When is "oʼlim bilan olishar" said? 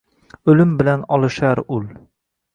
0.53-1.63